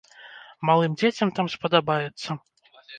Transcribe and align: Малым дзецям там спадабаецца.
Малым 0.69 0.91
дзецям 1.03 1.29
там 1.37 1.47
спадабаецца. 1.57 2.29